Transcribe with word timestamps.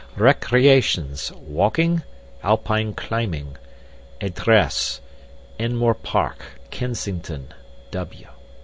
Recreations: 0.17 1.31
Walking, 1.33 2.01
Alpine 2.41 2.95
climbing. 2.95 3.55
Address: 4.19 4.99
Enmore 5.59 5.93
Park, 5.93 6.39
Kensington, 6.71 7.53
W.' 7.91 8.25